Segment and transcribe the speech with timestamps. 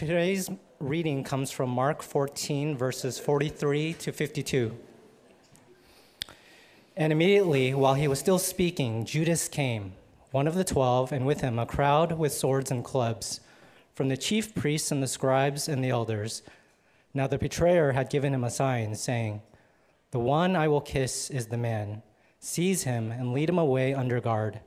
[0.00, 0.48] Today's
[0.78, 4.74] reading comes from Mark 14, verses 43 to 52.
[6.96, 9.92] And immediately, while he was still speaking, Judas came,
[10.30, 13.40] one of the twelve, and with him a crowd with swords and clubs,
[13.94, 16.40] from the chief priests and the scribes and the elders.
[17.12, 19.42] Now the betrayer had given him a sign, saying,
[20.12, 22.02] The one I will kiss is the man.
[22.38, 24.60] Seize him and lead him away under guard.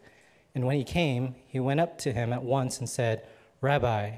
[0.53, 3.25] And when he came, he went up to him at once and said,
[3.61, 4.17] Rabbi,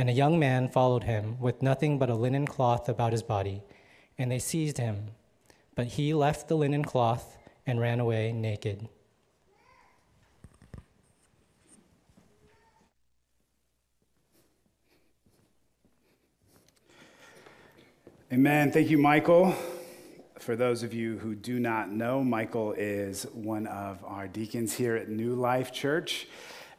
[0.00, 3.60] And a young man followed him with nothing but a linen cloth about his body.
[4.16, 5.08] And they seized him.
[5.74, 8.88] But he left the linen cloth and ran away naked.
[18.32, 18.72] Amen.
[18.72, 19.54] Thank you, Michael.
[20.38, 24.96] For those of you who do not know, Michael is one of our deacons here
[24.96, 26.26] at New Life Church.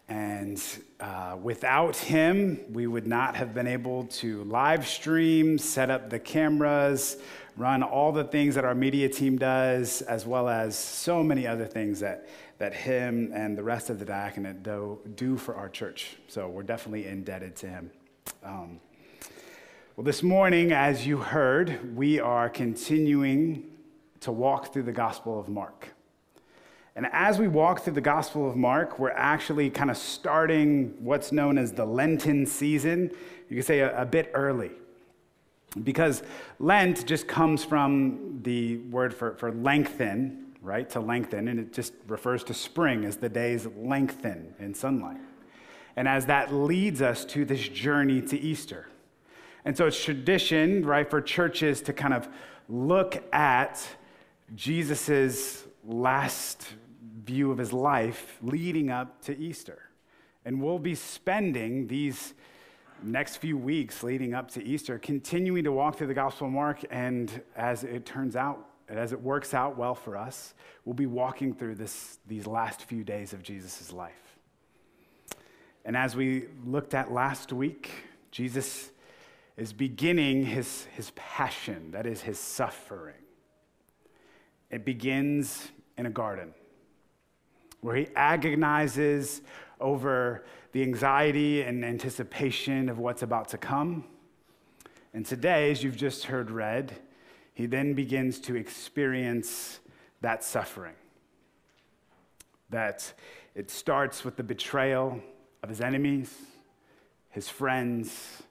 [0.08, 0.62] And
[1.00, 6.20] uh, without him, we would not have been able to live stream, set up the
[6.20, 7.18] cameras,
[7.56, 11.66] run all the things that our media team does, as well as so many other
[11.66, 12.28] things that,
[12.58, 16.18] that him and the rest of the diaconate do, do for our church.
[16.28, 17.92] So we're definitely indebted to him.
[18.44, 18.80] Um,
[19.96, 23.72] well, this morning, as you heard, we are continuing
[24.22, 25.90] to walk through the Gospel of Mark.
[26.96, 31.32] And as we walk through the Gospel of Mark, we're actually kind of starting what's
[31.32, 33.12] known as the Lenten season.
[33.50, 34.72] You could say a, a bit early.
[35.84, 36.22] Because
[36.60, 40.90] Lent just comes from the word for, for lengthen, right?
[40.90, 45.22] To lengthen, and it just refers to spring as the days lengthen in sunlight.
[45.96, 48.88] And as that leads us to this journey to Easter.
[49.64, 52.28] And so it's tradition, right, for churches to kind of
[52.68, 53.82] look at
[54.56, 56.68] Jesus's last
[57.24, 59.90] view of his life leading up to Easter.
[60.46, 62.34] And we'll be spending these
[63.04, 66.84] next few weeks leading up to Easter continuing to walk through the Gospel of Mark.
[66.90, 70.54] And as it turns out, as it works out well for us,
[70.86, 74.38] we'll be walking through this, these last few days of Jesus' life.
[75.86, 77.90] And as we looked at last week,
[78.32, 78.92] Jesus
[79.58, 83.16] is beginning his, his passion, that is, his suffering.
[84.70, 86.54] It begins in a garden
[87.82, 89.42] where he agonizes
[89.80, 94.06] over the anxiety and anticipation of what's about to come.
[95.14, 96.94] And today, as you've just heard read,
[97.54, 99.80] he then begins to experience
[100.22, 100.94] that suffering.
[102.70, 103.12] That
[103.56, 105.20] it starts with the betrayal
[105.62, 106.34] of his enemies,
[107.30, 108.44] his friends,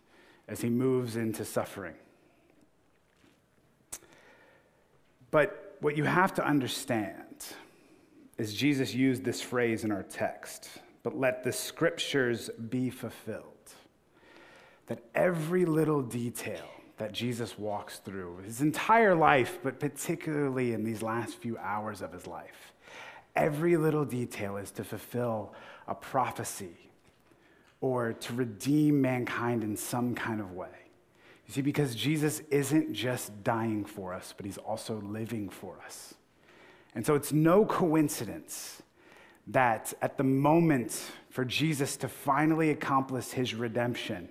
[0.46, 1.94] as he moves into suffering.
[5.30, 7.29] But what you have to understand
[8.40, 10.70] is Jesus used this phrase in our text,
[11.02, 13.44] but let the scriptures be fulfilled.
[14.86, 21.02] That every little detail that Jesus walks through, his entire life, but particularly in these
[21.02, 22.72] last few hours of his life,
[23.36, 25.54] every little detail is to fulfill
[25.86, 26.90] a prophecy
[27.80, 30.68] or to redeem mankind in some kind of way.
[31.46, 36.14] You see, because Jesus isn't just dying for us, but he's also living for us.
[36.94, 38.82] And so it's no coincidence
[39.46, 44.28] that at the moment for Jesus to finally accomplish his redemption,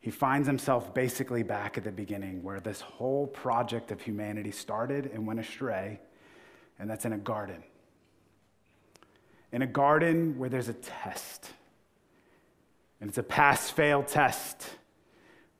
[0.00, 5.10] he finds himself basically back at the beginning where this whole project of humanity started
[5.12, 6.00] and went astray,
[6.78, 7.62] and that's in a garden.
[9.52, 11.50] In a garden where there's a test,
[13.00, 14.70] and it's a pass fail test.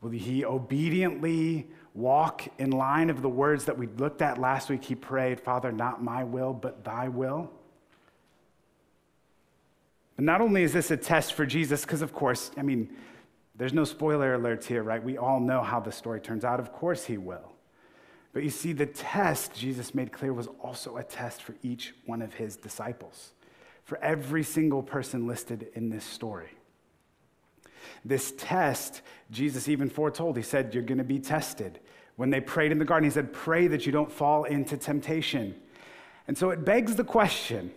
[0.01, 4.85] Will he obediently walk in line of the words that we looked at last week.
[4.85, 7.51] He prayed, Father, not my will, but thy will.
[10.17, 12.91] And not only is this a test for Jesus, because of course, I mean,
[13.57, 15.03] there's no spoiler alerts here, right?
[15.03, 16.61] We all know how the story turns out.
[16.61, 17.53] Of course, he will.
[18.33, 22.23] But you see, the test, Jesus made clear, was also a test for each one
[22.23, 23.33] of his disciples,
[23.85, 26.51] for every single person listed in this story.
[28.05, 30.37] This test, Jesus even foretold.
[30.37, 31.81] He said, You're going to be tested.
[32.17, 35.55] When they prayed in the garden, he said, Pray that you don't fall into temptation.
[36.29, 37.73] And so it begs the question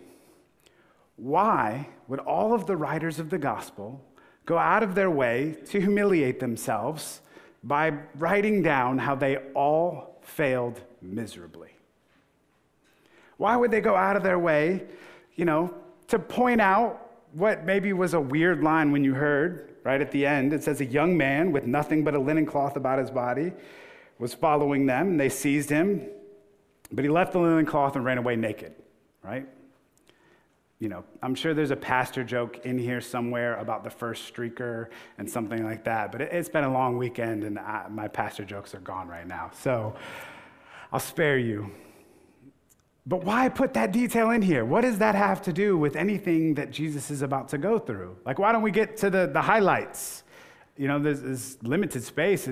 [1.16, 4.04] why would all of the writers of the gospel
[4.46, 7.20] go out of their way to humiliate themselves,
[7.64, 11.70] by writing down how they all failed miserably.
[13.38, 14.84] Why would they go out of their way,
[15.34, 15.74] you know,
[16.08, 20.26] to point out what maybe was a weird line when you heard right at the
[20.26, 20.52] end?
[20.52, 23.52] It says, A young man with nothing but a linen cloth about his body
[24.18, 26.02] was following them, and they seized him,
[26.90, 28.74] but he left the linen cloth and ran away naked,
[29.22, 29.46] right?
[30.80, 34.88] You know, I'm sure there's a pastor joke in here somewhere about the first streaker
[35.18, 38.74] and something like that, but it's been a long weekend and I, my pastor jokes
[38.74, 39.50] are gone right now.
[39.54, 39.94] So
[40.92, 41.70] I'll spare you.
[43.06, 44.64] But why put that detail in here?
[44.64, 48.16] What does that have to do with anything that Jesus is about to go through?
[48.24, 50.22] Like, why don't we get to the, the highlights?
[50.76, 52.48] You know, there's, there's limited space.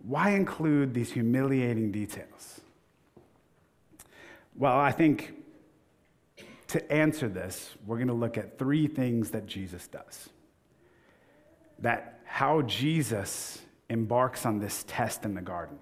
[0.00, 2.60] Why include these humiliating details?
[4.54, 5.34] Well, I think
[6.68, 10.28] to answer this, we're going to look at three things that Jesus does.
[11.78, 15.78] That how Jesus embarks on this test in the garden,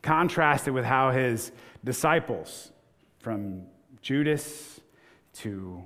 [0.00, 1.50] contrasted with how his
[1.82, 2.70] disciples
[3.22, 3.62] from
[4.00, 4.80] Judas
[5.34, 5.80] to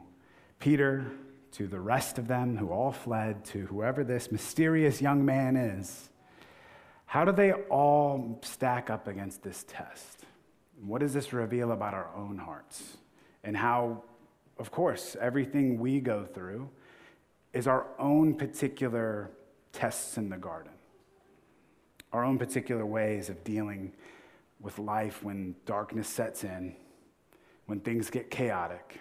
[0.59, 1.07] Peter
[1.53, 6.09] to the rest of them who all fled to whoever this mysterious young man is.
[7.05, 10.25] How do they all stack up against this test?
[10.83, 12.97] What does this reveal about our own hearts?
[13.45, 14.03] And how,
[14.59, 16.71] of course, everything we go through
[17.53, 19.31] is our own particular
[19.73, 20.73] tests in the garden,
[22.15, 23.93] our own particular ways of dealing
[24.59, 26.75] with life when darkness sets in
[27.67, 29.01] when things get chaotic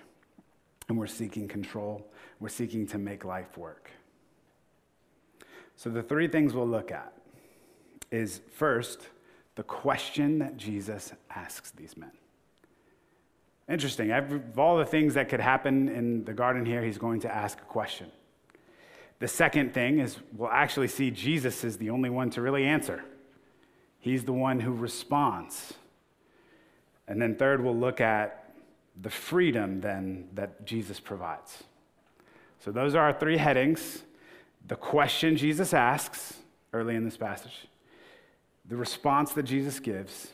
[0.87, 2.05] and we're seeking control,
[2.39, 3.89] we're seeking to make life work.
[5.75, 7.13] So, the three things we'll look at
[8.11, 9.09] is first,
[9.55, 12.11] the question that Jesus asks these men.
[13.69, 14.11] Interesting.
[14.11, 17.59] Of all the things that could happen in the garden here, he's going to ask
[17.59, 18.11] a question.
[19.19, 23.03] The second thing is we'll actually see Jesus is the only one to really answer.
[23.99, 25.73] He's the one who responds.
[27.07, 28.44] And then third, we'll look at
[29.01, 31.63] the freedom then that Jesus provides.
[32.59, 34.03] So, those are our three headings
[34.67, 36.37] the question Jesus asks
[36.73, 37.67] early in this passage,
[38.67, 40.29] the response that Jesus gives,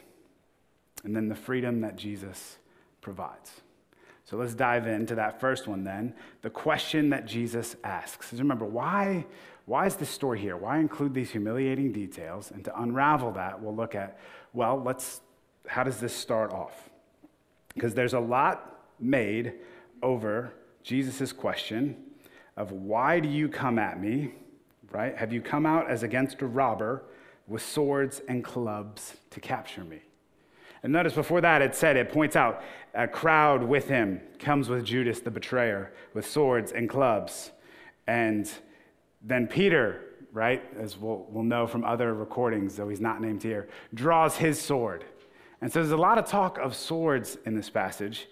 [1.03, 2.57] and then the freedom that Jesus
[3.01, 3.51] provides.
[4.23, 6.13] So let's dive into that first one then.
[6.41, 8.31] The question that Jesus asks.
[8.31, 9.25] Remember, why,
[9.65, 10.55] why is this story here?
[10.55, 12.51] Why include these humiliating details?
[12.51, 14.17] And to unravel that, we'll look at,
[14.53, 15.19] well, let's,
[15.67, 16.90] how does this start off?
[17.73, 19.53] Because there's a lot made
[20.03, 20.53] over
[20.83, 21.95] Jesus' question
[22.57, 24.33] of why do you come at me,
[24.91, 25.17] right?
[25.17, 27.03] Have you come out as against a robber
[27.47, 30.01] with swords and clubs to capture me?
[30.83, 32.63] And notice before that it said, it points out
[32.93, 37.51] a crowd with him comes with Judas the betrayer with swords and clubs.
[38.07, 38.51] And
[39.21, 40.01] then Peter,
[40.33, 44.59] right, as we'll, we'll know from other recordings, though he's not named here, draws his
[44.59, 45.05] sword
[45.61, 48.27] and so there's a lot of talk of swords in this passage.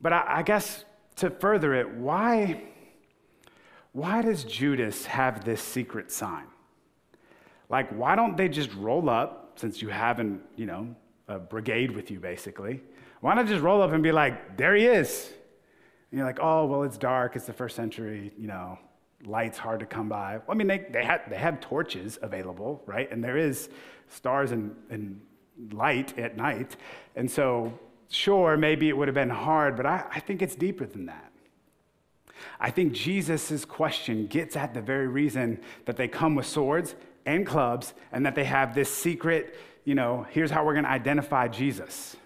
[0.00, 0.84] But I, I guess
[1.16, 2.62] to further it, why,
[3.92, 6.46] why does Judas have this secret sign?
[7.68, 10.94] Like, why don't they just roll up, since you haven't, you know,
[11.28, 12.82] a brigade with you basically?
[13.20, 15.32] Why not just roll up and be like, there he is?
[16.10, 18.78] And you're like, oh, well, it's dark, it's the first century, you know,
[19.24, 20.36] light's hard to come by.
[20.38, 23.10] Well, I mean, they, they, have, they have torches available, right?
[23.10, 23.70] And there is
[24.08, 25.20] stars and, and
[25.72, 26.76] light at night.
[27.16, 30.86] And so, sure, maybe it would have been hard, but I, I think it's deeper
[30.86, 31.32] than that.
[32.60, 36.94] I think Jesus' question gets at the very reason that they come with swords
[37.26, 40.90] and clubs and that they have this secret, you know, here's how we're going to
[40.90, 42.16] identify Jesus.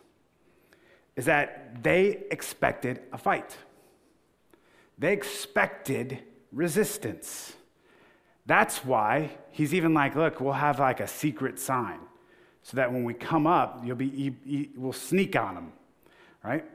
[1.17, 3.57] Is that they expected a fight.
[4.99, 6.19] They expected
[6.53, 7.55] resistance.
[8.47, 11.99] That's why he's even like, look, we'll have like a secret sign
[12.69, 15.73] so that when we come up, you'll be, we'll sneak on them,
[16.45, 16.67] right?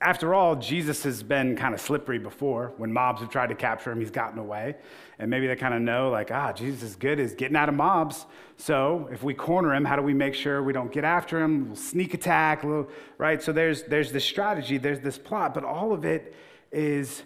[0.00, 2.72] After all, Jesus has been kind of slippery before.
[2.76, 4.76] When mobs have tried to capture him, he's gotten away.
[5.18, 7.74] And maybe they kind of know, like, ah, Jesus is good at getting out of
[7.74, 8.24] mobs.
[8.56, 11.66] So if we corner him, how do we make sure we don't get after him?
[11.66, 12.64] We'll sneak attack,
[13.18, 13.42] right?
[13.42, 16.36] So there's, there's this strategy, there's this plot, but all of it
[16.70, 17.24] is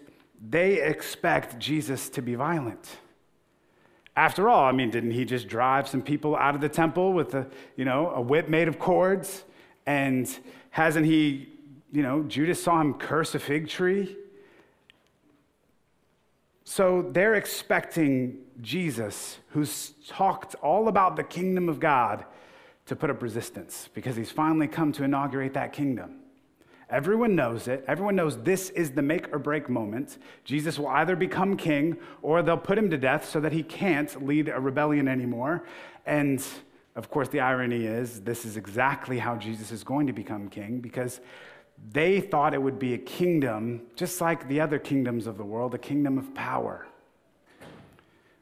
[0.49, 2.97] they expect Jesus to be violent.
[4.16, 7.35] After all, I mean, didn't he just drive some people out of the temple with
[7.35, 7.46] a,
[7.76, 9.44] you know, a whip made of cords?
[9.85, 10.26] And
[10.70, 11.50] hasn't he,
[11.92, 14.16] you know, Judas saw him curse a fig tree?
[16.64, 22.25] So they're expecting Jesus, who's talked all about the kingdom of God,
[22.87, 26.20] to put up resistance because he's finally come to inaugurate that kingdom.
[26.88, 27.85] Everyone knows it.
[27.88, 30.19] Everyone knows this is the make or break moment.
[30.45, 34.25] Jesus will either become king or they'll put him to death so that he can't
[34.25, 35.64] lead a rebellion anymore.
[36.05, 36.45] And
[36.95, 40.78] of course, the irony is this is exactly how Jesus is going to become king
[40.78, 41.21] because
[41.93, 45.75] they thought it would be a kingdom just like the other kingdoms of the world,
[45.75, 46.87] a kingdom of power.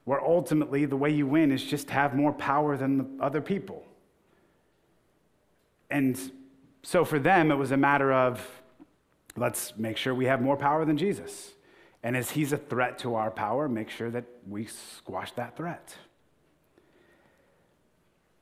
[0.04, 3.86] Where ultimately the way you win is just have more power than the other people.
[5.90, 6.18] And
[6.84, 8.46] so for them, it was a matter of
[9.36, 11.52] let's make sure we have more power than Jesus.
[12.02, 15.96] And as he's a threat to our power, make sure that we squash that threat.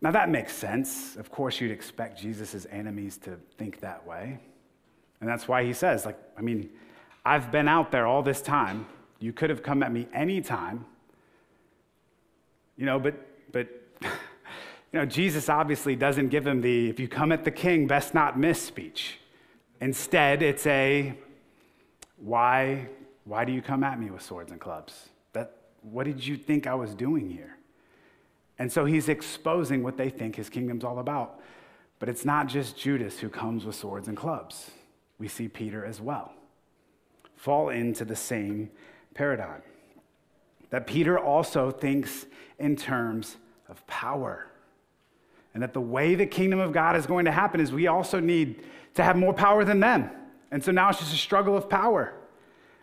[0.00, 1.14] Now, that makes sense.
[1.14, 4.40] Of course, you'd expect Jesus' enemies to think that way.
[5.20, 6.68] And that's why he says, like, I mean,
[7.24, 8.86] I've been out there all this time.
[9.20, 10.84] You could have come at me anytime.
[12.76, 13.14] You know, but,
[13.52, 13.68] but,
[14.92, 18.12] you know, Jesus obviously doesn't give him the, if you come at the king, best
[18.12, 19.18] not miss speech.
[19.80, 21.14] Instead, it's a,
[22.18, 22.88] why,
[23.24, 25.08] why do you come at me with swords and clubs?
[25.32, 27.56] That, what did you think I was doing here?
[28.58, 31.40] And so he's exposing what they think his kingdom's all about.
[31.98, 34.70] But it's not just Judas who comes with swords and clubs.
[35.18, 36.32] We see Peter as well
[37.42, 38.70] fall into the same
[39.14, 39.62] paradigm.
[40.70, 42.26] That Peter also thinks
[42.60, 43.36] in terms
[43.68, 44.46] of power.
[45.54, 48.20] And that the way the kingdom of God is going to happen is we also
[48.20, 50.10] need to have more power than them.
[50.50, 52.14] And so now it's just a struggle of power.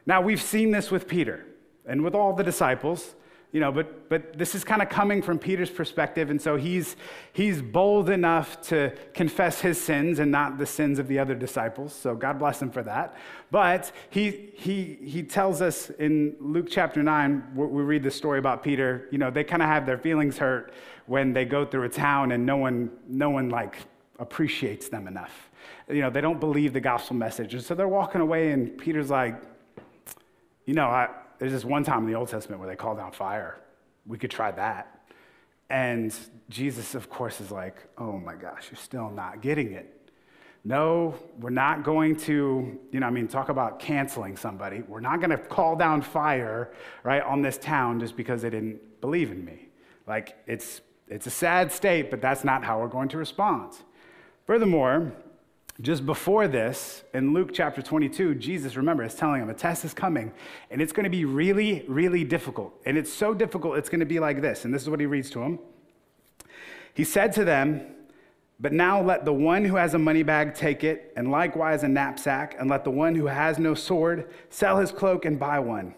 [0.06, 1.46] Now, we've seen this with Peter
[1.86, 3.16] and with all the disciples
[3.52, 6.96] you know, but, but this is kind of coming from Peter's perspective, and so he's,
[7.34, 11.94] he's bold enough to confess his sins and not the sins of the other disciples.
[11.94, 13.18] So God bless him for that.
[13.50, 18.64] But he, he, he tells us in Luke chapter 9, we read the story about
[18.64, 20.72] Peter, you know, they kind of have their feelings hurt
[21.10, 23.78] when they go through a town and no one, no one like
[24.20, 25.50] appreciates them enough.
[25.88, 27.56] You know, they don't believe the gospel message.
[27.56, 29.42] And so they're walking away, and Peter's like,
[30.68, 33.12] you know, I, there's this one time in the Old Testament where they call down
[33.12, 33.58] fire.
[34.06, 35.02] We could try that.
[35.72, 36.16] And
[36.48, 40.12] Jesus, of course, is like, oh my gosh, you're still not getting it.
[40.64, 44.84] No, we're not going to, you know, I mean, talk about canceling somebody.
[44.88, 49.02] We're not going to call down fire, right, on this town just because they didn't
[49.02, 49.70] believe in me.
[50.06, 53.74] Like, it's, it's a sad state, but that's not how we're going to respond.
[54.46, 55.12] Furthermore,
[55.82, 59.94] just before this, in Luke chapter 22, Jesus, remember, is telling them a test is
[59.94, 60.32] coming,
[60.70, 62.74] and it's going to be really, really difficult.
[62.86, 64.66] And it's so difficult, it's going to be like this.
[64.66, 65.60] And this is what he reads to them.
[66.94, 67.82] He said to them,
[68.60, 71.88] But now let the one who has a money bag take it, and likewise a
[71.88, 75.96] knapsack, and let the one who has no sword sell his cloak and buy one.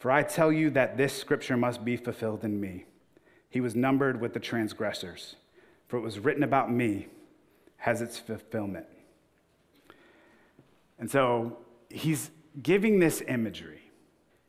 [0.00, 2.84] For I tell you that this scripture must be fulfilled in me.
[3.54, 5.36] He was numbered with the transgressors,
[5.86, 7.06] for it was written about me,
[7.76, 8.86] has its fulfillment.
[10.98, 11.58] And so
[11.88, 13.92] he's giving this imagery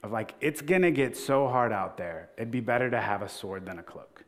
[0.01, 3.29] of like, it's gonna get so hard out there, it'd be better to have a
[3.29, 4.25] sword than a cloak.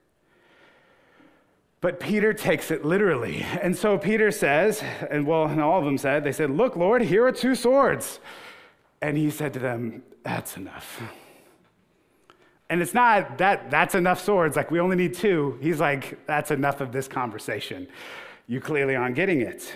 [1.82, 3.44] But Peter takes it literally.
[3.64, 7.02] And so Peter says, and well, and all of them said, they said, Look, Lord,
[7.02, 8.20] here are two swords.
[9.02, 11.02] And he said to them, That's enough.
[12.70, 15.58] And it's not that that's enough swords, like we only need two.
[15.62, 17.88] He's like, That's enough of this conversation.
[18.48, 19.74] You clearly aren't getting it.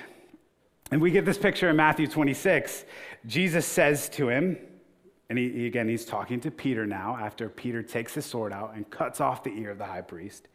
[0.91, 2.83] And we get this picture in Matthew 26.
[3.25, 4.57] Jesus says to him,
[5.31, 8.89] and he, again, he's talking to Peter now after Peter takes his sword out and
[8.89, 10.49] cuts off the ear of the high priest.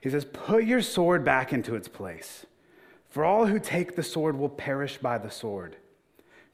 [0.00, 2.44] He says, Put your sword back into its place,
[3.08, 5.76] for all who take the sword will perish by the sword.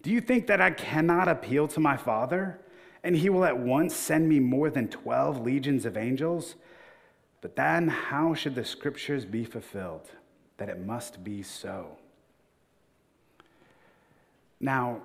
[0.03, 2.61] Do you think that I cannot appeal to my Father,
[3.05, 6.57] and he will at once send me more than 12 legions of angels?
[7.43, 10.09] But then, how should the scriptures be fulfilled
[10.57, 11.99] that it must be so?
[14.59, 15.03] Now,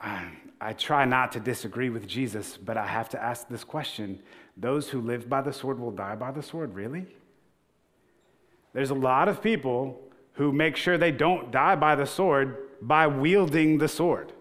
[0.00, 0.28] I,
[0.60, 4.20] I try not to disagree with Jesus, but I have to ask this question
[4.56, 7.06] Those who live by the sword will die by the sword, really?
[8.72, 10.00] There's a lot of people
[10.34, 14.32] who make sure they don't die by the sword by wielding the sword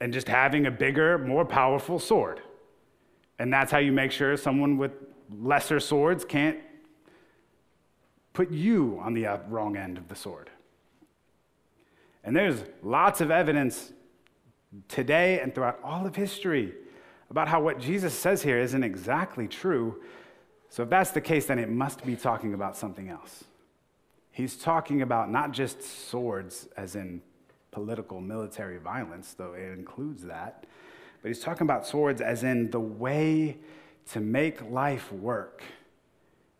[0.00, 2.40] and just having a bigger, more powerful sword.
[3.38, 4.92] And that's how you make sure someone with
[5.40, 6.58] lesser swords can't
[8.32, 10.50] put you on the uh, wrong end of the sword.
[12.22, 13.92] And there's lots of evidence
[14.88, 16.74] today and throughout all of history
[17.30, 20.02] about how what Jesus says here isn't exactly true.
[20.68, 23.44] So, if that's the case, then it must be talking about something else.
[24.32, 27.22] He's talking about not just swords, as in
[27.76, 30.64] political military violence, though it includes that,
[31.20, 33.58] but he's talking about swords as in the way
[34.10, 35.62] to make life work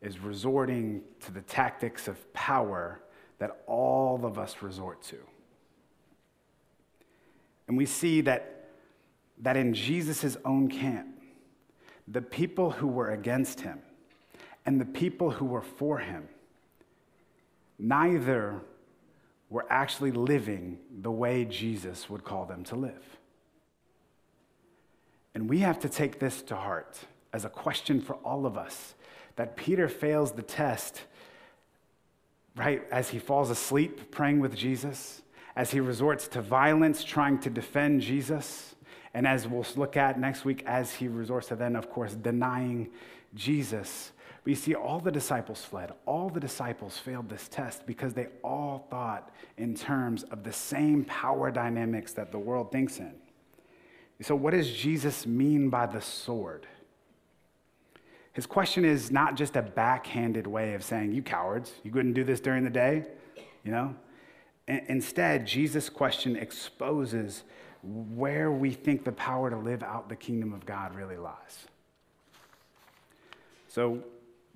[0.03, 3.01] is resorting to the tactics of power
[3.39, 5.17] that all of us resort to.
[7.67, 8.69] And we see that,
[9.39, 11.19] that in Jesus' own camp,
[12.07, 13.79] the people who were against him
[14.67, 16.29] and the people who were for him,
[17.79, 18.61] neither
[19.57, 23.19] were actually living the way Jesus would call them to live.
[25.35, 26.99] And we have to take this to heart
[27.33, 28.95] as a question for all of us
[29.37, 31.05] that Peter fails the test,
[32.55, 35.23] right, as he falls asleep praying with Jesus,
[35.57, 38.75] as he resorts to violence trying to defend Jesus,
[39.15, 42.91] and as we'll look at next week, as he resorts to then, of course, denying
[43.35, 44.13] Jesus.
[44.47, 45.93] We see all the disciples fled.
[46.07, 51.05] All the disciples failed this test because they all thought in terms of the same
[51.05, 53.13] power dynamics that the world thinks in.
[54.23, 56.69] So, what does Jesus mean by the sword?
[58.35, 62.23] His question is not just a backhanded way of saying, You cowards, you couldn't do
[62.23, 63.05] this during the day,
[63.65, 63.97] you know?
[64.69, 67.43] Instead, Jesus' question exposes
[67.83, 71.67] where we think the power to live out the kingdom of God really lies.
[73.69, 74.03] So,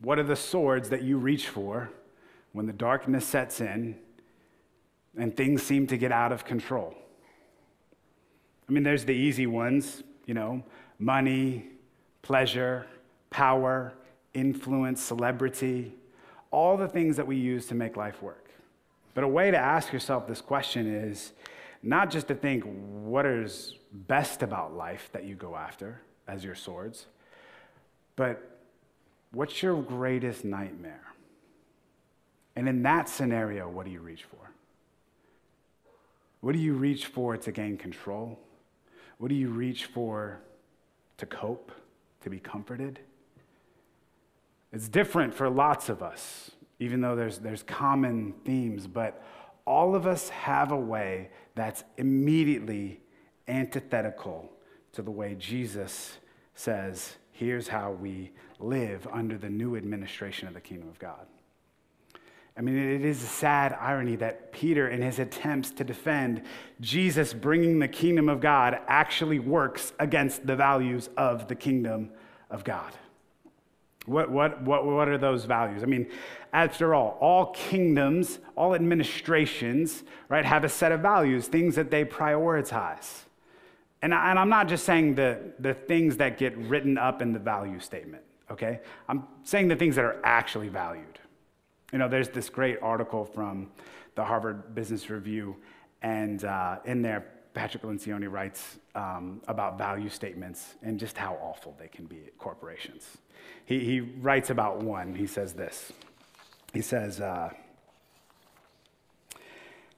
[0.01, 1.91] what are the swords that you reach for
[2.53, 3.97] when the darkness sets in
[5.17, 6.95] and things seem to get out of control?
[8.69, 10.63] I mean, there's the easy ones, you know,
[10.99, 11.67] money,
[12.23, 12.87] pleasure,
[13.31, 13.93] power,
[14.33, 15.93] influence, celebrity,
[16.51, 18.49] all the things that we use to make life work.
[19.15, 21.33] But a way to ask yourself this question is
[21.83, 26.55] not just to think what is best about life that you go after as your
[26.55, 27.07] swords,
[28.15, 28.60] but
[29.33, 31.03] what's your greatest nightmare?
[32.57, 34.51] And in that scenario, what do you reach for?
[36.41, 38.39] What do you reach for to gain control?
[39.19, 40.41] What do you reach for
[41.19, 41.73] to cope,
[42.23, 43.01] to be comforted?
[44.73, 49.23] It's different for lots of us, even though there's, there's common themes, but
[49.67, 53.01] all of us have a way that's immediately
[53.47, 54.51] antithetical
[54.93, 56.19] to the way Jesus
[56.55, 61.27] says, here's how we live under the new administration of the kingdom of God.
[62.55, 66.43] I mean, it is a sad irony that Peter, in his attempts to defend
[66.83, 72.11] Jesus bringing the kingdom of God, actually works against the values of the kingdom
[72.51, 72.93] of God.
[74.05, 75.83] What, what, what, what are those values?
[75.83, 76.11] I mean,
[76.53, 82.05] after all, all kingdoms, all administrations, right, have a set of values, things that they
[82.05, 83.23] prioritize.
[84.03, 87.33] And, I, and I'm not just saying the, the things that get written up in
[87.33, 88.81] the value statement, okay?
[89.09, 91.19] I'm saying the things that are actually valued.
[91.93, 93.71] You know, there's this great article from
[94.15, 95.57] the Harvard Business Review,
[96.03, 101.75] and uh, in there, Patrick Lencioni writes um, about value statements and just how awful
[101.79, 103.19] they can be at corporations.
[103.65, 105.15] He, he writes about one.
[105.15, 105.93] He says this.
[106.73, 107.51] He says, uh,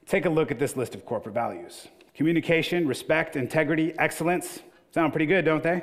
[0.07, 1.89] Take a look at this list of corporate values
[2.23, 4.61] communication, respect, integrity, excellence.
[4.93, 5.83] Sound pretty good, don't they?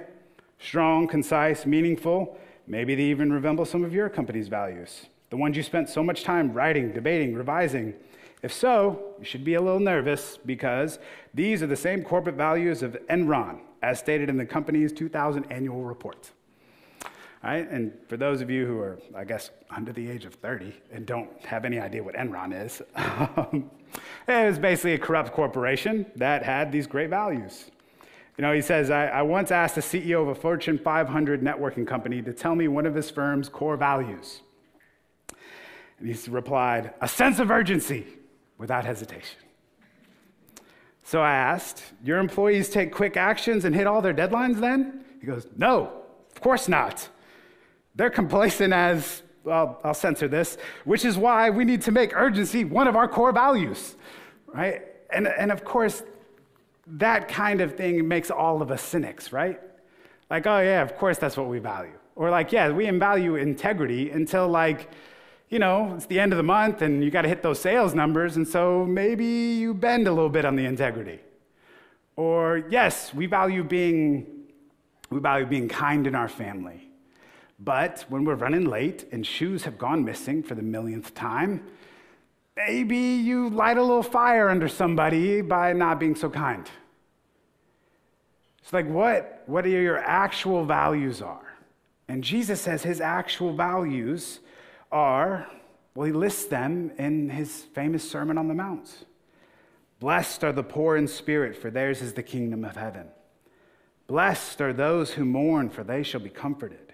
[0.58, 2.40] Strong, concise, meaningful.
[2.66, 6.24] Maybe they even resemble some of your company's values, the ones you spent so much
[6.24, 7.94] time writing, debating, revising.
[8.42, 10.98] If so, you should be a little nervous because
[11.34, 15.84] these are the same corporate values of Enron, as stated in the company's 2000 annual
[15.84, 16.32] report.
[17.44, 17.70] Right?
[17.70, 21.06] And for those of you who are, I guess, under the age of 30 and
[21.06, 22.82] don't have any idea what Enron is,
[24.28, 27.72] it was basically a corrupt corporation that had these great values.
[28.38, 31.88] You know, he says, I, I once asked the CEO of a Fortune 500 networking
[31.88, 34.42] company to tell me one of his firm's core values.
[36.00, 38.06] And he replied, a sense of urgency
[38.58, 39.40] without hesitation.
[41.04, 45.04] So I asked, Your employees take quick actions and hit all their deadlines then?
[45.20, 47.10] He goes, No, of course not.
[48.00, 52.64] They're complacent as, well, I'll censor this, which is why we need to make urgency
[52.64, 53.98] one of our core values,
[54.48, 54.84] right?
[55.10, 56.02] And, and of course,
[56.88, 59.60] that kind of thing makes all of us cynics, right?
[60.30, 61.92] Like, oh, yeah, of course that's what we value.
[62.16, 64.90] Or, like, yeah, we value integrity until, like,
[65.50, 67.94] you know, it's the end of the month and you got to hit those sales
[67.94, 71.20] numbers, and so maybe you bend a little bit on the integrity.
[72.16, 74.26] Or, yes, we value being,
[75.10, 76.86] we value being kind in our family.
[77.60, 81.66] But when we're running late and shoes have gone missing for the millionth time,
[82.56, 86.70] maybe you light a little fire under somebody by not being so kind.
[88.62, 91.58] It's like what, what are your actual values are.
[92.08, 94.40] And Jesus says his actual values
[94.92, 95.48] are,
[95.96, 99.06] well, he lists them in his famous Sermon on the Mount.
[100.00, 103.08] Blessed are the poor in spirit, for theirs is the kingdom of heaven.
[104.08, 106.94] Blessed are those who mourn, for they shall be comforted.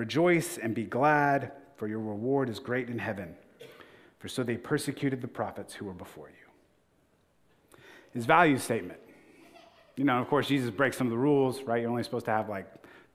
[0.00, 3.34] Rejoice and be glad, for your reward is great in heaven.
[4.18, 7.78] For so they persecuted the prophets who were before you.
[8.14, 8.98] His value statement.
[9.96, 11.82] You know, of course, Jesus breaks some of the rules, right?
[11.82, 12.66] You're only supposed to have like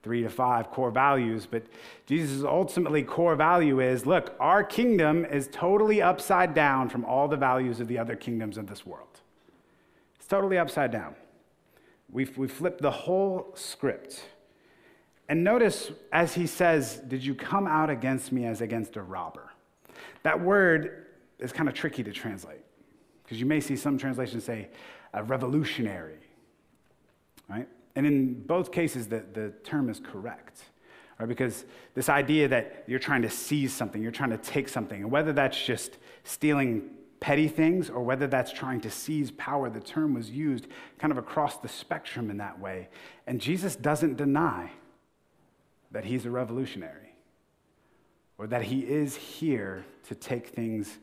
[0.04, 1.64] three to five core values, but
[2.06, 7.36] Jesus' ultimately core value is look, our kingdom is totally upside down from all the
[7.36, 9.22] values of the other kingdoms of this world.
[10.14, 11.16] It's totally upside down.
[12.12, 14.22] We've, we've flipped the whole script.
[15.28, 19.50] And notice as he says, Did you come out against me as against a robber?
[20.22, 21.06] That word
[21.38, 22.60] is kind of tricky to translate
[23.22, 24.68] because you may see some translations say
[25.12, 26.18] a revolutionary,
[27.48, 27.68] right?
[27.96, 30.62] And in both cases, the, the term is correct,
[31.18, 31.28] right?
[31.28, 35.10] Because this idea that you're trying to seize something, you're trying to take something, and
[35.10, 40.14] whether that's just stealing petty things or whether that's trying to seize power, the term
[40.14, 40.66] was used
[40.98, 42.88] kind of across the spectrum in that way.
[43.26, 44.70] And Jesus doesn't deny
[45.96, 47.14] that he's a revolutionary
[48.36, 50.98] or that he is here to take things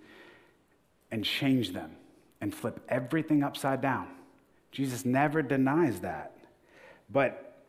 [1.10, 1.96] and change them
[2.42, 4.08] and flip everything upside down.
[4.72, 6.38] Jesus never denies that.
[7.10, 7.64] But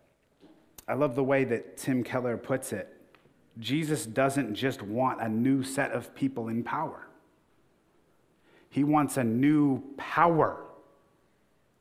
[0.86, 2.94] I love the way that Tim Keller puts it.
[3.58, 7.08] Jesus doesn't just want a new set of people in power.
[8.68, 10.62] He wants a new power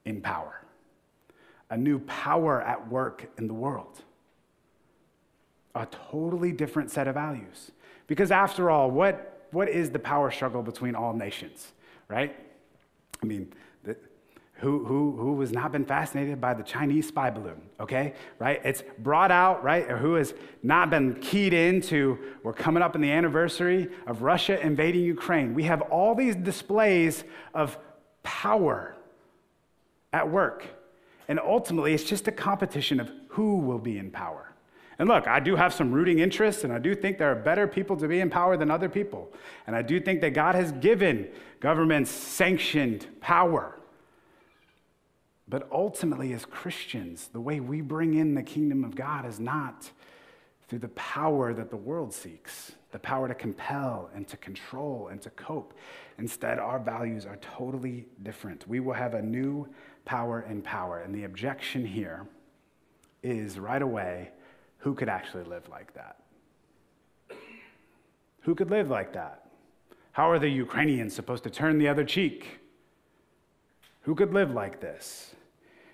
[0.06, 0.64] in power,
[1.70, 4.04] a new power at work in the world
[5.76, 7.72] a totally different set of values.
[8.08, 11.72] Because after all, what, what is the power struggle between all nations,
[12.08, 12.36] right?
[13.22, 13.52] I mean,
[13.84, 13.96] the,
[14.56, 18.14] who, who, who has not been fascinated by the Chinese spy balloon, okay?
[18.40, 18.62] Right?
[18.64, 19.90] It's brought out, right?
[19.90, 24.60] Or who has not been keyed into, we're coming up in the anniversary of Russia
[24.62, 25.54] invading Ukraine.
[25.54, 27.78] We have all these displays of
[28.22, 28.96] power
[30.12, 30.66] at work.
[31.28, 34.53] And ultimately, it's just a competition of who will be in power.
[35.00, 37.68] And look, I do have some rooting interests, and I do think there are better
[37.68, 39.32] people to be in power than other people.
[39.66, 41.28] And I do think that God has given
[41.60, 43.80] governments sanctioned power.
[45.48, 49.92] But ultimately, as Christians, the way we bring in the kingdom of God is not
[50.68, 55.22] through the power that the world seeks, the power to compel and to control and
[55.22, 55.74] to cope.
[56.18, 58.68] Instead, our values are totally different.
[58.68, 59.68] We will have a new
[60.06, 61.00] power and power.
[61.00, 62.26] And the objection here
[63.22, 64.32] is right away
[64.84, 66.18] who could actually live like that?
[68.42, 69.46] Who could live like that?
[70.12, 72.60] How are the Ukrainians supposed to turn the other cheek?
[74.02, 75.36] Who could live like this?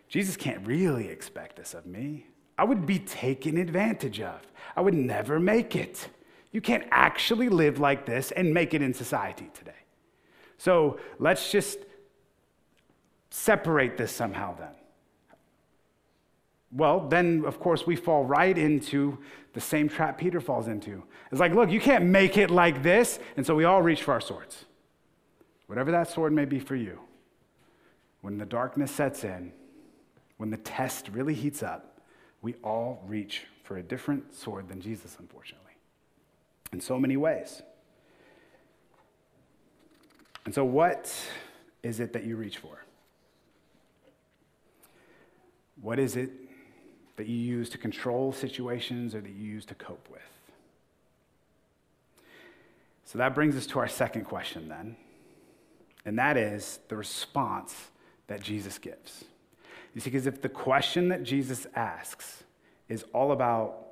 [0.07, 2.25] Jesus can't really expect this of me.
[2.57, 4.41] I would be taken advantage of.
[4.75, 6.09] I would never make it.
[6.51, 9.71] You can't actually live like this and make it in society today.
[10.57, 11.77] So let's just
[13.29, 14.78] separate this somehow then.
[16.71, 19.17] Well, then, of course, we fall right into
[19.53, 21.03] the same trap Peter falls into.
[21.31, 23.19] It's like, look, you can't make it like this.
[23.37, 24.65] And so we all reach for our swords.
[25.67, 26.99] Whatever that sword may be for you,
[28.21, 29.51] when the darkness sets in,
[30.37, 32.01] when the test really heats up,
[32.41, 35.73] we all reach for a different sword than Jesus, unfortunately,
[36.71, 37.61] in so many ways.
[40.45, 41.13] And so, what
[41.83, 42.83] is it that you reach for?
[45.81, 46.31] What is it
[47.19, 50.21] that you use to control situations or that you use to cope with.
[53.03, 54.95] So that brings us to our second question then,
[56.05, 57.89] and that is the response
[58.27, 59.25] that Jesus gives.
[59.93, 62.45] You see, because if the question that Jesus asks
[62.87, 63.87] is all about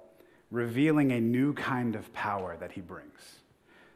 [0.50, 3.40] revealing a new kind of power that he brings,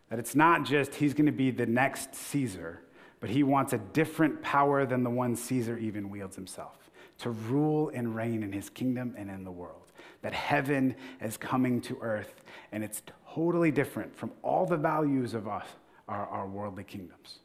[0.10, 2.82] that it's not just he's going to be the next Caesar,
[3.22, 6.81] but he wants a different power than the one Caesar even wields himself
[7.22, 9.92] to rule and reign in his kingdom and in the world.
[10.22, 13.04] That heaven is coming to earth, and it's
[13.34, 15.66] totally different from all the values of us,
[16.08, 17.40] our, our worldly kingdoms,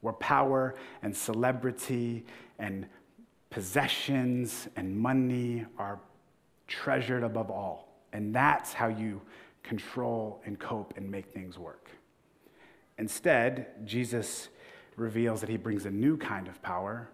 [0.00, 2.24] where power and celebrity
[2.58, 2.86] and
[3.50, 5.98] possessions and money are
[6.68, 8.02] treasured above all.
[8.12, 9.20] And that's how you
[9.62, 11.88] control and cope and make things work.
[12.98, 14.48] Instead, Jesus
[14.96, 17.08] reveals that he brings a new kind of power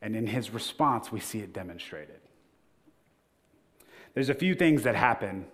[0.00, 2.20] and in his response, we see it demonstrated.
[4.14, 5.46] There's a few things that happen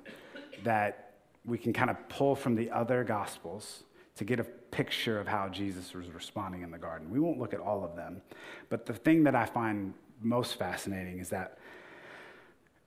[0.63, 3.85] that we can kind of pull from the other gospels
[4.17, 7.11] to get a picture of how Jesus was responding in the garden.
[7.11, 8.23] We won't look at all of them,
[8.69, 11.59] but the thing that I find most fascinating is that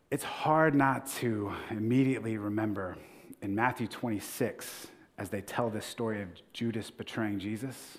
[0.10, 2.98] it's hard not to immediately remember
[3.42, 7.98] in Matthew 26, as they tell this story of Judas betraying Jesus,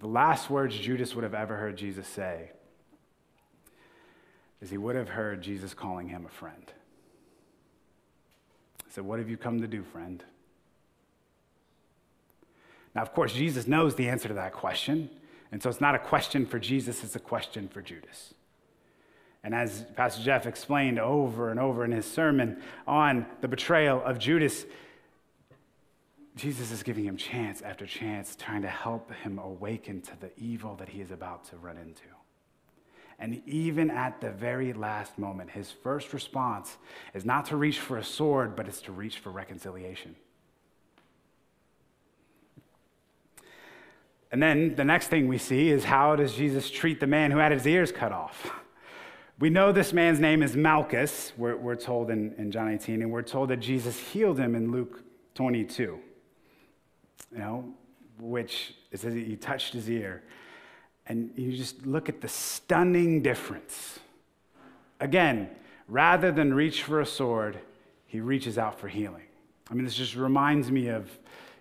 [0.00, 2.50] the last words Judas would have ever heard Jesus say
[4.60, 6.72] is he would have heard Jesus calling him a friend.
[8.86, 10.22] He said, What have you come to do, friend?
[12.94, 15.10] Now, of course, Jesus knows the answer to that question.
[15.52, 18.34] And so it's not a question for Jesus, it's a question for Judas.
[19.44, 24.18] And as Pastor Jeff explained over and over in his sermon on the betrayal of
[24.18, 24.64] Judas,
[26.36, 30.76] Jesus is giving him chance after chance, trying to help him awaken to the evil
[30.76, 32.02] that he is about to run into.
[33.18, 36.76] And even at the very last moment, his first response
[37.14, 40.14] is not to reach for a sword, but it's to reach for reconciliation.
[44.30, 47.38] And then the next thing we see is how does Jesus treat the man who
[47.38, 48.50] had his ears cut off?
[49.38, 53.10] We know this man's name is Malchus, we're, we're told in, in John 18, and
[53.10, 55.02] we're told that Jesus healed him in Luke
[55.34, 56.00] 22.
[57.32, 57.74] You know,
[58.18, 60.22] which it says he touched his ear.
[61.06, 64.00] And you just look at the stunning difference.
[65.00, 65.50] Again,
[65.88, 67.58] rather than reach for a sword,
[68.06, 69.22] he reaches out for healing.
[69.70, 71.10] I mean, this just reminds me of,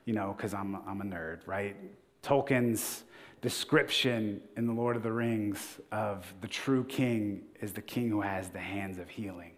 [0.06, 1.76] you know, because I'm, I'm a nerd, right?
[2.24, 3.04] Tolkien's
[3.42, 8.22] description in The Lord of the Rings of the true king is the king who
[8.22, 9.52] has the hands of healing.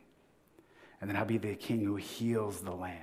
[1.00, 3.02] And then I'll be the king who heals the land.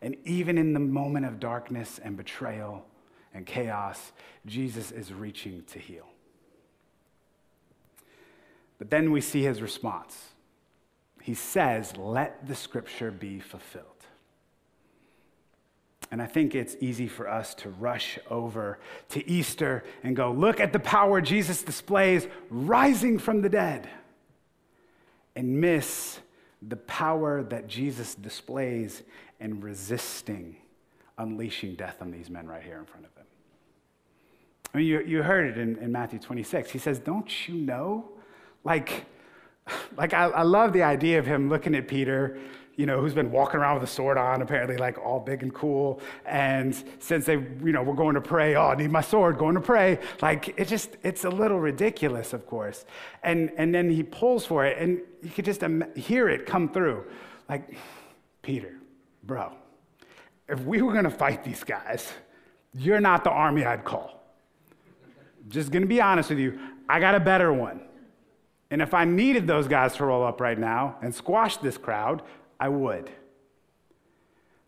[0.00, 2.84] And even in the moment of darkness and betrayal
[3.34, 4.12] and chaos,
[4.46, 6.06] Jesus is reaching to heal.
[8.78, 10.16] But then we see his response.
[11.20, 13.98] He says, Let the scripture be fulfilled.
[16.10, 18.78] And I think it's easy for us to rush over
[19.10, 23.88] to Easter and go, look at the power Jesus displays rising from the dead,
[25.36, 26.18] and miss
[26.66, 29.02] the power that Jesus displays
[29.40, 30.56] in resisting
[31.16, 33.24] unleashing death on these men right here in front of them.
[34.72, 36.70] I mean, you, you heard it in, in Matthew 26.
[36.70, 38.08] He says, Don't you know?
[38.64, 39.06] Like,
[39.96, 42.38] like I, I love the idea of him looking at Peter
[42.78, 45.52] you know, who's been walking around with a sword on, apparently like all big and
[45.52, 46.00] cool.
[46.24, 49.56] And since they, you know, we're going to pray, oh, I need my sword, going
[49.56, 49.98] to pray.
[50.22, 52.84] Like it just, it's a little ridiculous, of course.
[53.24, 55.60] And and then he pulls for it, and you could just
[55.96, 57.04] hear it come through,
[57.48, 57.76] like,
[58.42, 58.76] Peter,
[59.22, 59.52] bro,
[60.48, 62.12] if we were gonna fight these guys,
[62.72, 64.22] you're not the army I'd call.
[65.48, 67.82] Just gonna be honest with you, I got a better one.
[68.70, 72.22] And if I needed those guys to roll up right now and squash this crowd,
[72.60, 73.10] I would.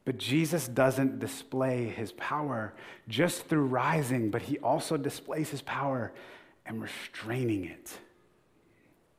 [0.04, 2.72] But Jesus doesn't display his power
[3.08, 6.12] just through rising, but he also displays his power
[6.64, 7.98] and restraining it.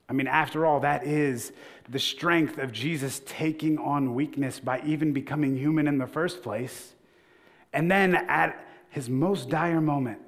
[0.08, 1.52] I mean, after all, that is
[1.88, 6.92] the strength of Jesus taking on weakness by even becoming human in the first place.
[7.72, 10.20] And then at his most dire moment,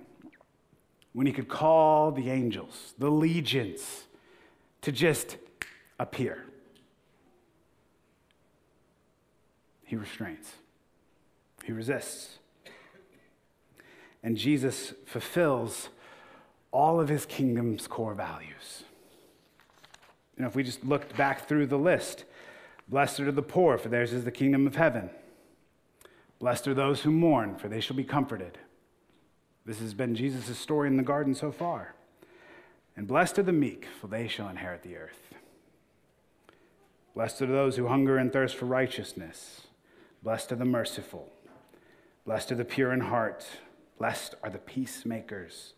[1.13, 4.05] when he could call the angels, the legions,
[4.83, 5.37] to just
[5.99, 6.45] appear.
[9.85, 10.51] He restrains,
[11.65, 12.39] he resists.
[14.23, 15.91] And Jesus fulfills
[16.73, 18.84] all of his kingdom's core values.
[20.37, 22.25] You know, if we just looked back through the list,
[22.89, 25.11] blessed are the poor, for theirs is the kingdom of heaven.
[26.39, 28.59] Blessed are those who mourn, for they shall be comforted.
[29.65, 31.95] This has been Jesus' story in the garden so far.
[32.97, 35.35] And blessed are the meek, for they shall inherit the earth.
[37.15, 39.63] Blessed are those who hunger and thirst for righteousness
[40.25, 41.31] Blessed are the merciful.
[42.25, 43.45] Blessed are the pure in heart.
[43.99, 45.75] Blessed are the peacemakers.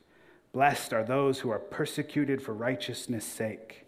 [0.52, 3.85] Blessed are those who are persecuted for righteousness' sake.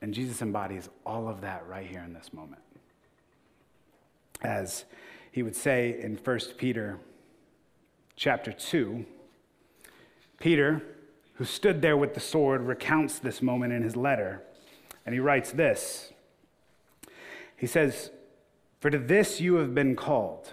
[0.00, 2.62] And Jesus embodies all of that right here in this moment.
[4.42, 4.84] As
[5.32, 6.98] he would say in 1 Peter
[8.14, 9.04] chapter 2,
[10.38, 10.82] Peter,
[11.34, 14.42] who stood there with the sword, recounts this moment in his letter.
[15.04, 16.12] And he writes this
[17.56, 18.10] he says,
[18.80, 20.52] For to this you have been called,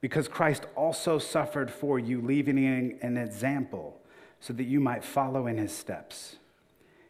[0.00, 2.58] because Christ also suffered for you, leaving
[3.00, 4.00] an example
[4.40, 6.36] so that you might follow in his steps.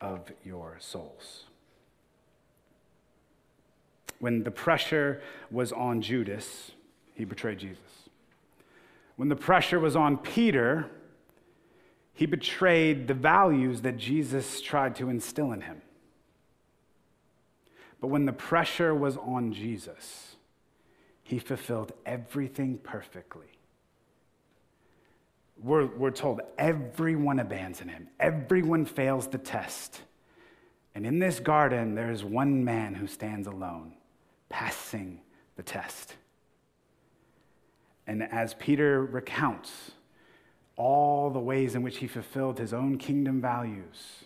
[0.00, 1.44] of your souls.
[4.18, 6.72] When the pressure was on Judas,
[7.14, 8.08] he betrayed Jesus.
[9.16, 10.90] When the pressure was on Peter,
[12.12, 15.82] he betrayed the values that Jesus tried to instill in him.
[18.00, 20.36] But when the pressure was on Jesus,
[21.22, 23.55] he fulfilled everything perfectly.
[25.62, 30.02] We're, we're told everyone abandons him, everyone fails the test.
[30.94, 33.94] And in this garden, there is one man who stands alone,
[34.48, 35.20] passing
[35.56, 36.14] the test.
[38.06, 39.92] And as Peter recounts
[40.76, 44.24] all the ways in which he fulfilled his own kingdom values,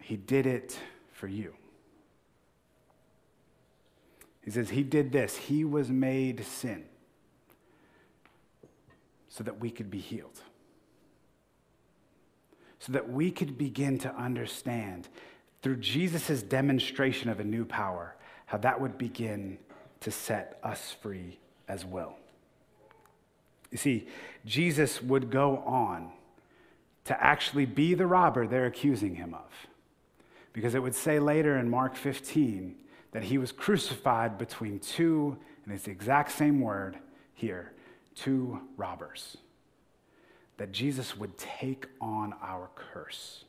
[0.00, 0.78] he did it
[1.12, 1.54] for you.
[4.42, 5.36] He says, He did this.
[5.36, 6.84] He was made sin
[9.38, 10.40] so that we could be healed.
[12.80, 15.06] So that we could begin to understand
[15.62, 19.58] through Jesus' demonstration of a new power how that would begin
[20.00, 22.16] to set us free as well.
[23.70, 24.08] You see,
[24.44, 26.10] Jesus would go on
[27.04, 29.68] to actually be the robber they're accusing him of.
[30.52, 32.74] Because it would say later in Mark 15
[33.12, 36.98] that he was crucified between two, and it's the exact same word
[37.34, 37.70] here,
[38.18, 39.36] two robbers.
[40.56, 43.44] That Jesus would take on our curse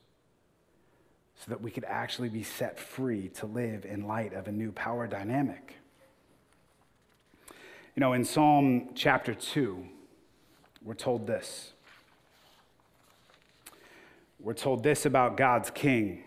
[1.35, 4.71] so that we could actually be set free to live in light of a new
[4.71, 5.75] power dynamic.
[7.95, 9.83] You know, in Psalm chapter 2,
[10.83, 11.71] we're told this.
[14.39, 16.23] We're told this about God's king.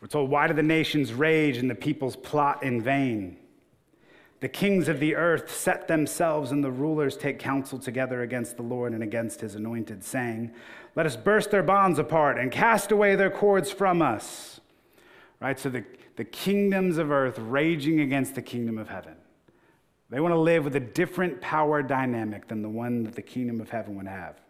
[0.00, 3.36] We're told, Why do the nations rage and the peoples plot in vain?
[4.40, 8.62] The kings of the earth set themselves, and the rulers take counsel together against the
[8.62, 10.52] Lord and against his anointed, saying,
[10.94, 14.60] Let us burst their bonds apart and cast away their cords from us.
[15.40, 15.58] Right?
[15.58, 15.84] So the,
[16.16, 19.16] the kingdoms of earth raging against the kingdom of heaven.
[20.10, 23.60] They want to live with a different power dynamic than the one that the kingdom
[23.60, 24.40] of heaven would have.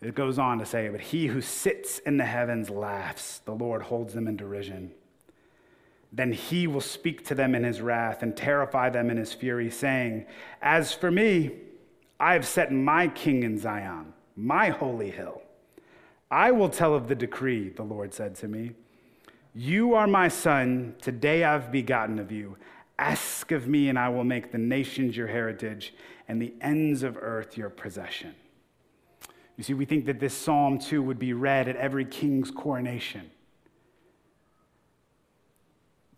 [0.00, 3.82] It goes on to say, But he who sits in the heavens laughs, the Lord
[3.82, 4.92] holds them in derision.
[6.12, 9.70] Then he will speak to them in his wrath and terrify them in his fury,
[9.70, 10.26] saying,
[10.60, 11.52] As for me,
[12.18, 15.42] I have set my king in Zion, my holy hill.
[16.30, 18.72] I will tell of the decree, the Lord said to me.
[19.54, 22.56] You are my son, today I've begotten of you.
[22.98, 25.94] Ask of me, and I will make the nations your heritage
[26.28, 28.34] and the ends of earth your possession.
[29.56, 33.30] You see, we think that this psalm too would be read at every king's coronation.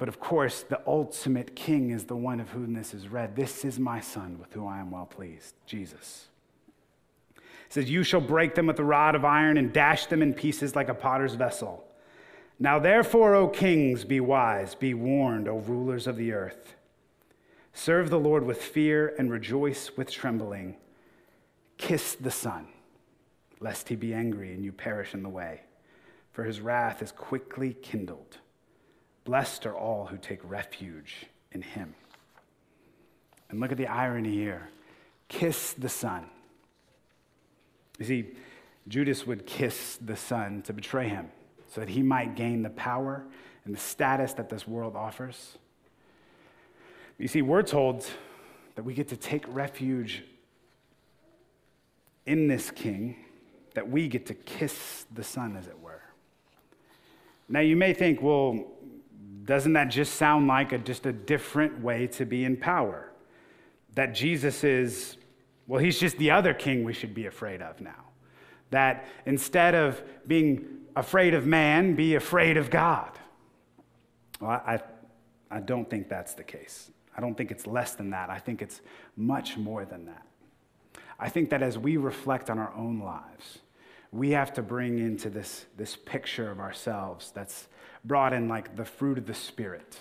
[0.02, 3.36] But of course, the ultimate king is the one of whom this is read.
[3.36, 6.26] This is my son with whom I am well pleased, Jesus.
[7.36, 10.34] It says, You shall break them with a rod of iron and dash them in
[10.34, 11.84] pieces like a potter's vessel.
[12.58, 16.74] Now, therefore, O kings, be wise, be warned, O rulers of the earth.
[17.72, 20.78] Serve the Lord with fear and rejoice with trembling.
[21.78, 22.66] Kiss the Son
[23.60, 25.60] lest he be angry and you perish in the way,
[26.32, 28.38] for his wrath is quickly kindled.
[29.24, 31.94] Blessed are all who take refuge in him.
[33.48, 34.68] And look at the irony here
[35.28, 36.26] kiss the Son.
[37.98, 38.26] You see,
[38.86, 41.30] Judas would kiss the Son to betray him
[41.68, 43.24] so that he might gain the power
[43.64, 45.56] and the status that this world offers.
[47.16, 48.04] You see, we're told
[48.74, 50.22] that we get to take refuge
[52.26, 53.16] in this king
[53.74, 56.02] that we get to kiss the Son, as it were.
[57.48, 58.66] Now, you may think, well,
[59.44, 63.10] doesn't that just sound like a, just a different way to be in power?
[63.94, 65.16] That Jesus is,
[65.66, 68.04] well, he's just the other king we should be afraid of now.
[68.70, 70.64] That instead of being
[70.96, 73.10] afraid of man, be afraid of God.
[74.40, 74.80] Well, I,
[75.50, 76.90] I don't think that's the case.
[77.16, 78.30] I don't think it's less than that.
[78.30, 78.80] I think it's
[79.16, 80.26] much more than that.
[81.18, 83.58] I think that as we reflect on our own lives,
[84.10, 87.68] we have to bring into this, this picture of ourselves that's
[88.04, 89.98] brought in like the fruit of the Spirit.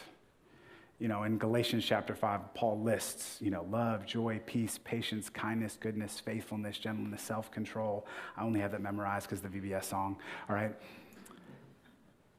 [0.99, 5.75] You know, in Galatians chapter 5, Paul lists, you know, love, joy, peace, patience, kindness,
[5.79, 8.05] goodness, faithfulness, gentleness, self control.
[8.37, 10.75] I only have that memorized because the VBS song, all right?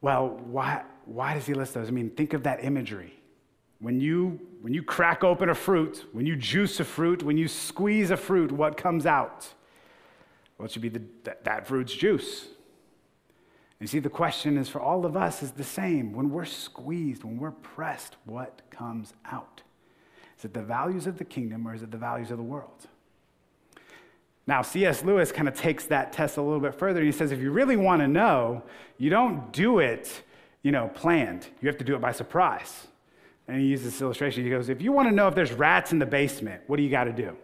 [0.00, 1.88] Well, why, why does he list those?
[1.88, 3.14] I mean, think of that imagery.
[3.80, 7.48] When you, when you crack open a fruit, when you juice a fruit, when you
[7.48, 9.48] squeeze a fruit, what comes out?
[10.56, 12.46] Well, it should be the, that, that fruit's juice.
[13.82, 16.12] And see, the question is for all of us is the same.
[16.12, 19.62] When we're squeezed, when we're pressed, what comes out?
[20.38, 22.86] Is it the values of the kingdom or is it the values of the world?
[24.46, 25.02] Now, C.S.
[25.02, 27.02] Lewis kind of takes that test a little bit further.
[27.02, 28.62] He says, if you really want to know,
[28.98, 30.22] you don't do it,
[30.62, 31.48] you know, planned.
[31.60, 32.86] You have to do it by surprise.
[33.48, 34.44] And he uses this illustration.
[34.44, 36.84] He goes, if you want to know if there's rats in the basement, what do
[36.84, 37.36] you got to do?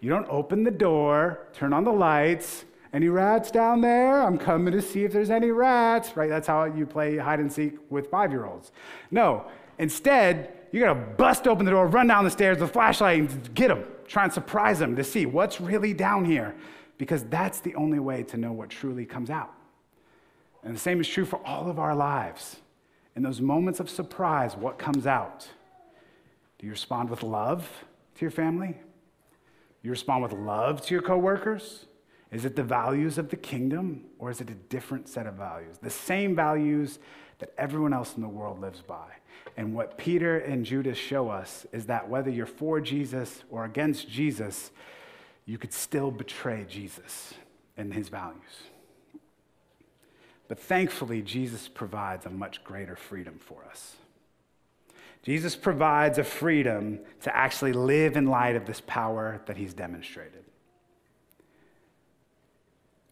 [0.00, 4.22] You don't open the door, turn on the lights, any rats down there?
[4.22, 6.28] I'm coming to see if there's any rats, right?
[6.28, 8.70] That's how you play hide and seek with five year olds.
[9.10, 9.46] No,
[9.78, 13.54] instead, you gotta bust open the door, run down the stairs with a flashlight, and
[13.54, 13.84] get them.
[14.06, 16.54] Try and surprise them to see what's really down here,
[16.98, 19.52] because that's the only way to know what truly comes out.
[20.62, 22.56] And the same is true for all of our lives.
[23.16, 25.48] In those moments of surprise, what comes out?
[26.58, 27.68] Do you respond with love
[28.16, 28.76] to your family?
[29.82, 31.86] You respond with love to your coworkers?
[32.32, 35.76] Is it the values of the kingdom or is it a different set of values?
[35.82, 36.98] The same values
[37.38, 39.06] that everyone else in the world lives by.
[39.56, 44.08] And what Peter and Judas show us is that whether you're for Jesus or against
[44.08, 44.70] Jesus,
[45.44, 47.34] you could still betray Jesus
[47.76, 48.40] and his values.
[50.48, 53.96] But thankfully, Jesus provides a much greater freedom for us.
[55.22, 60.41] Jesus provides a freedom to actually live in light of this power that he's demonstrated.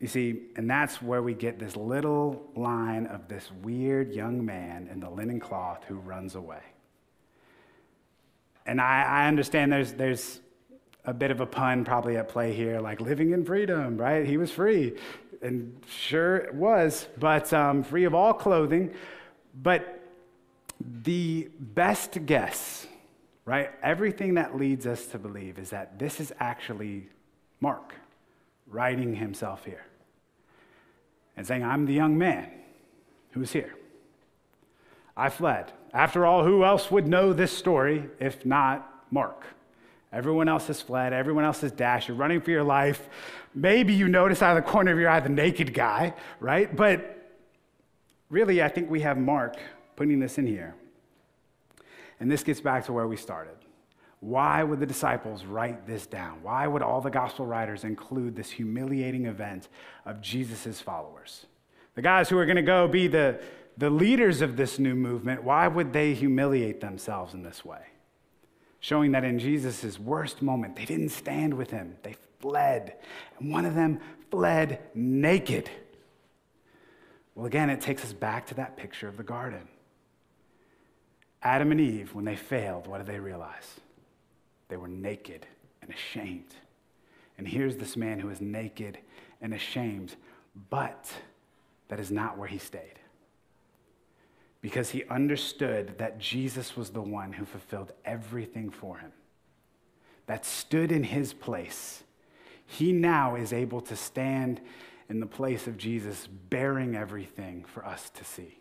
[0.01, 4.89] You see, and that's where we get this little line of this weird young man
[4.91, 6.63] in the linen cloth who runs away.
[8.65, 10.41] And I, I understand there's, there's
[11.05, 14.25] a bit of a pun probably at play here, like living in freedom, right?
[14.25, 14.97] He was free.
[15.43, 18.95] And sure it was, but um, free of all clothing.
[19.63, 20.01] But
[20.81, 22.87] the best guess,
[23.45, 23.71] right?
[23.83, 27.09] Everything that leads us to believe is that this is actually
[27.61, 27.95] Mark
[28.67, 29.85] writing himself here
[31.41, 32.51] and saying, I'm the young man
[33.31, 33.75] who's here.
[35.17, 35.73] I fled.
[35.95, 39.45] After all, who else would know this story if not Mark?
[40.13, 41.15] Everyone else has fled.
[41.15, 42.09] Everyone else has dashed.
[42.09, 43.09] You're running for your life.
[43.55, 46.77] Maybe you notice out of the corner of your eye the naked guy, right?
[46.77, 47.33] But
[48.29, 49.57] really, I think we have Mark
[49.97, 50.75] putting this in here.
[52.21, 53.57] And this gets back to where we started.
[54.21, 56.43] Why would the disciples write this down?
[56.43, 59.69] Why would all the gospel writers include this humiliating event
[60.05, 61.47] of Jesus' followers?
[61.95, 63.41] The guys who are going to go be the,
[63.79, 67.81] the leaders of this new movement, why would they humiliate themselves in this way?
[68.79, 72.97] Showing that in Jesus' worst moment, they didn't stand with him, they fled.
[73.39, 74.01] And one of them
[74.31, 75.71] fled naked.
[77.35, 79.69] Well, again, it takes us back to that picture of the garden.
[81.43, 83.81] Adam and Eve, when they failed, what did they realize?
[84.71, 85.47] They were naked
[85.83, 86.55] and ashamed.
[87.37, 88.99] And here's this man who is naked
[89.43, 90.15] and ashamed,
[90.71, 91.13] but
[91.89, 92.99] that is not where he stayed.
[94.63, 99.13] Because he understood that Jesus was the one who fulfilled everything for him,
[100.27, 102.05] that stood in his place.
[102.65, 104.61] He now is able to stand
[105.09, 108.59] in the place of Jesus, bearing everything for us to see.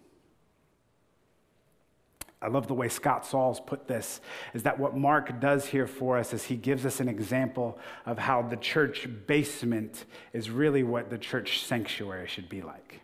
[2.41, 4.21] I love the way Scott Sauls put this
[4.53, 8.17] is that what Mark does here for us is he gives us an example of
[8.17, 13.01] how the church basement is really what the church sanctuary should be like.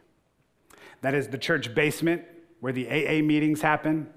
[1.01, 2.23] That is the church basement
[2.61, 4.09] where the AA meetings happen,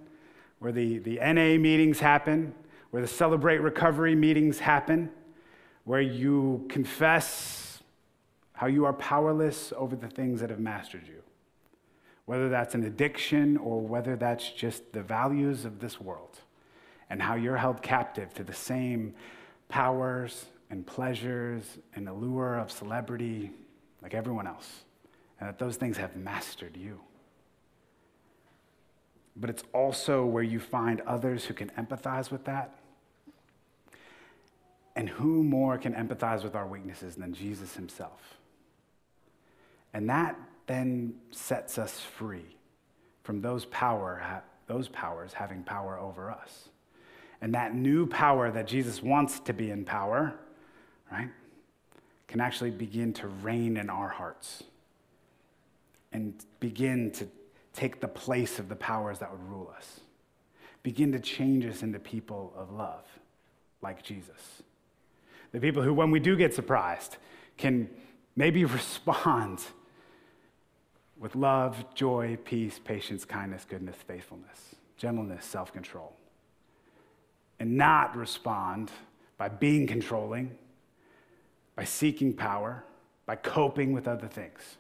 [0.61, 2.55] where the, the NA meetings happen,
[2.91, 5.11] where the Celebrate Recovery meetings happen,
[5.83, 7.83] where you confess
[8.53, 11.23] how you are powerless over the things that have mastered you
[12.29, 16.41] whether that's an addiction or whether that's just the values of this world
[17.09, 19.15] and how you're held captive to the same
[19.71, 23.51] powers and pleasures and allure of celebrity
[24.03, 24.85] like everyone else,
[25.41, 27.01] and that those things have mastered you.
[29.35, 32.75] But it's also where you find others who can empathize with that.
[34.95, 38.37] And who more can empathize with our weaknesses than Jesus himself?
[39.95, 40.39] And that
[40.69, 42.57] then sets us free
[43.25, 46.69] from those, power, those powers having power over us.
[47.41, 50.35] And that new power that Jesus wants to be in power,
[51.11, 51.31] right,
[52.27, 54.63] can actually begin to reign in our hearts
[56.13, 57.27] and begin to
[57.73, 60.01] take the place of the powers that would rule us.
[60.83, 63.05] Begin to change us into people of love,
[63.83, 64.63] like Jesus.
[65.53, 67.17] The people who, when we do get surprised,
[67.57, 67.89] can
[68.37, 69.61] maybe respond
[71.19, 76.15] with love, joy, peace, patience, kindness, goodness, faithfulness, gentleness, self control.
[77.61, 78.93] And not respond
[79.37, 80.57] by being controlling,
[81.75, 82.85] by seeking power,
[83.27, 84.77] by coping with other things.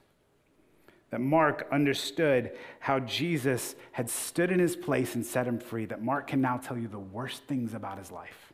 [1.10, 6.02] that Mark understood how Jesus had stood in his place and set him free, that
[6.02, 8.52] Mark can now tell you the worst things about his life.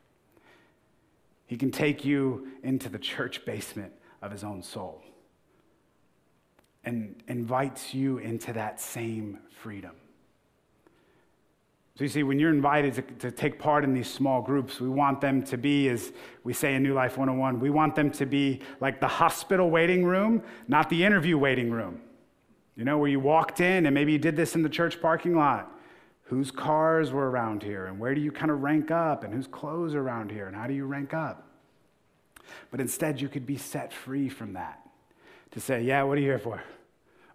[1.46, 5.02] He can take you into the church basement of his own soul
[6.84, 9.92] and invites you into that same freedom.
[11.96, 14.88] So, you see, when you're invited to, to, take part in these small groups, we
[14.88, 16.12] want them to be, as
[16.42, 20.04] we say in New Life 101, we want them to be like the hospital waiting
[20.04, 22.00] room, not the interview waiting room.
[22.74, 25.36] You know, where you walked in and maybe you did this in the church parking
[25.36, 25.70] lot.
[26.24, 29.46] Whose cars were around here and where do you kind of rank up and whose
[29.46, 31.46] clothes are around here and how do you rank up?
[32.72, 34.83] But instead, you could be set free from that
[35.54, 36.62] to say, yeah, what are you here for?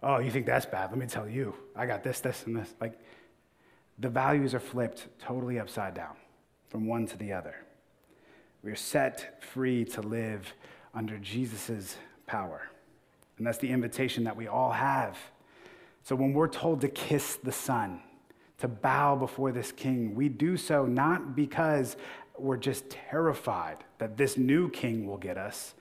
[0.02, 0.90] Oh, you think that's bad?
[0.90, 1.54] Let me tell you.
[1.74, 2.74] I got this, this, and this.
[2.80, 2.98] Like,
[3.98, 6.14] the values are flipped totally upside down
[6.68, 7.54] from one to the other.
[8.62, 10.54] We are set free to live
[10.94, 11.96] under Jesus'
[12.26, 12.68] power.
[13.38, 15.18] And that's the invitation that we all have.
[16.02, 18.00] So when we're told to kiss the Son,
[18.58, 21.96] to bow before this king, we do so not because
[22.38, 25.74] we're just terrified that this new king will get us,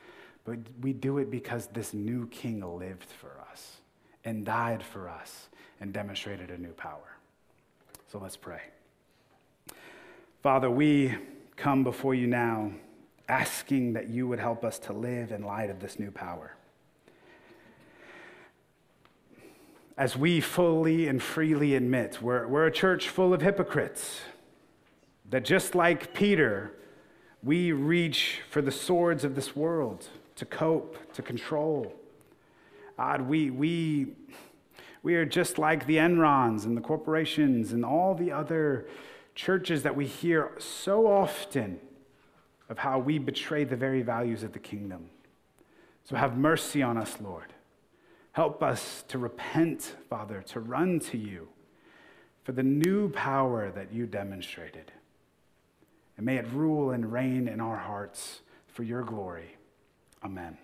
[0.45, 3.77] but we do it because this new king lived for us
[4.25, 7.17] and died for us and demonstrated a new power.
[8.11, 8.61] So let's pray.
[10.41, 11.15] Father, we
[11.55, 12.71] come before you now
[13.27, 16.55] asking that you would help us to live in light of this new power.
[19.99, 24.21] as we fully and freely admit, we're, we're a church full of hypocrites.
[25.29, 26.71] That just like Peter,
[27.43, 30.07] we reach for the swords of this world
[30.39, 31.93] to cope, to control.
[32.97, 34.07] God, we, we,
[35.03, 38.87] we are just like the Enrons and the corporations and all the other
[39.35, 41.79] churches that we hear so often
[42.69, 45.09] of how we betray the very values of the kingdom.
[46.05, 47.53] So have mercy on us, Lord.
[48.31, 51.49] Help us to repent, Father, to run to you
[52.43, 54.91] for the new power that you demonstrated.
[56.15, 59.57] And may it rule and reign in our hearts for your glory.
[60.23, 60.57] Amen.